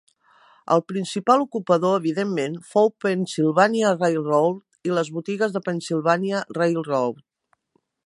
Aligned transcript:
El 0.75 0.79
principal 0.91 1.43
ocupador, 1.43 1.99
evidentment, 2.03 2.57
fou 2.71 2.91
Pennsylvania 3.05 3.93
Railroad 4.01 4.91
i 4.91 4.97
les 4.99 5.15
botigues 5.19 5.57
de 5.59 5.65
Pennsylvania 5.69 6.45
Railroad. 6.61 7.27